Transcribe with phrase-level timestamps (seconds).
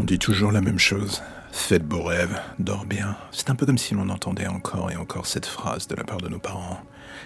[0.00, 1.24] On dit toujours la même chose.
[1.50, 3.16] Faites beaux rêves, dors bien.
[3.32, 6.18] C'est un peu comme si l'on entendait encore et encore cette phrase de la part
[6.18, 6.78] de nos parents.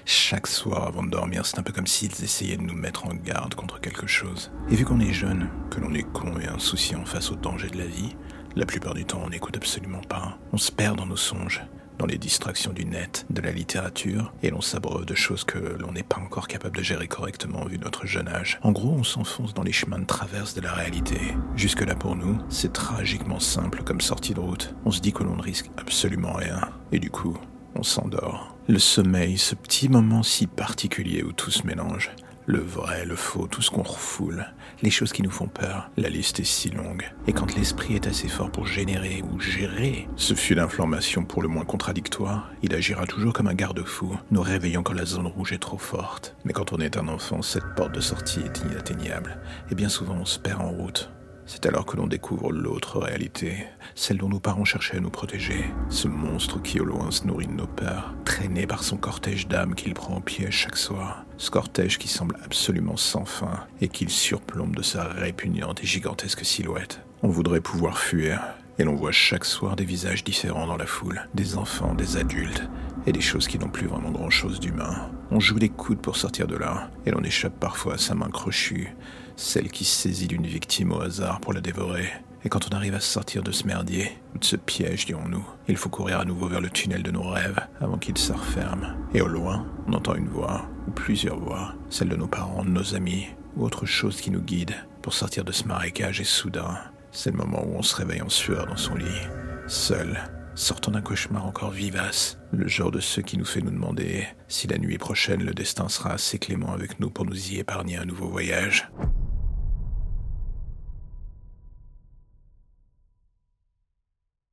[0.07, 3.13] Chaque soir avant de dormir, c'est un peu comme s'ils essayaient de nous mettre en
[3.13, 4.51] garde contre quelque chose.
[4.71, 7.77] Et vu qu'on est jeune, que l'on est con et insouciant face aux dangers de
[7.77, 8.17] la vie,
[8.57, 10.39] la plupart du temps on n'écoute absolument pas.
[10.55, 11.63] On se perd dans nos songes
[12.03, 15.93] dans les distractions du net, de la littérature, et l'on s'abreuve de choses que l'on
[15.93, 18.59] n'est pas encore capable de gérer correctement vu notre jeune âge.
[18.63, 21.21] En gros, on s'enfonce dans les chemins de traverse de la réalité.
[21.55, 24.75] Jusque-là pour nous, c'est tragiquement simple comme sortie de route.
[24.85, 27.39] On se dit que l'on ne risque absolument rien, et du coup,
[27.77, 28.57] on s'endort.
[28.67, 32.11] Le sommeil, ce petit moment si particulier où tout se mélange,
[32.47, 34.47] le vrai, le faux, tout ce qu'on refoule,
[34.83, 37.05] les choses qui nous font peur, la liste est si longue.
[37.27, 41.49] Et quand l'esprit est assez fort pour générer ou gérer ce flux d'informations pour le
[41.49, 45.59] moins contradictoire, il agira toujours comme un garde-fou, nous réveillant quand la zone rouge est
[45.59, 46.37] trop forte.
[46.45, 49.39] Mais quand on est un enfant, cette porte de sortie est inatteignable,
[49.71, 51.11] et bien souvent on se perd en route.
[51.47, 55.65] C'est alors que l'on découvre l'autre réalité, celle dont nos parents cherchaient à nous protéger,
[55.89, 59.75] ce monstre qui au loin se nourrit de nos peurs, traîné par son cortège d'âmes
[59.75, 64.11] qu'il prend au piège chaque soir, ce cortège qui semble absolument sans fin et qu'il
[64.11, 67.01] surplombe de sa répugnante et gigantesque silhouette.
[67.23, 68.41] On voudrait pouvoir fuir,
[68.79, 72.69] et l'on voit chaque soir des visages différents dans la foule, des enfants, des adultes,
[73.07, 75.11] et des choses qui n'ont plus vraiment grand-chose d'humain.
[75.31, 78.31] On joue des coudes pour sortir de là, et l'on échappe parfois à sa main
[78.31, 78.95] crochue,
[79.37, 82.09] celle qui saisit d'une victime au hasard pour la dévorer.
[82.45, 85.89] Et quand on arrive à sortir de ce merdier, de ce piège, dirons-nous, il faut
[85.89, 88.97] courir à nouveau vers le tunnel de nos rêves avant qu'il se referme.
[89.15, 92.71] Et au loin, on entend une voix, ou plusieurs voix, celle de nos parents, de
[92.71, 96.79] nos amis, ou autre chose qui nous guide pour sortir de ce marécage et soudain,
[97.13, 99.29] c'est le moment où on se réveille en sueur dans son lit,
[99.69, 100.19] seul,
[100.55, 104.67] sortant d'un cauchemar encore vivace, le genre de ceux qui nous fait nous demander si
[104.67, 108.07] la nuit prochaine le destin sera assez clément avec nous pour nous y épargner un
[108.07, 108.91] nouveau voyage.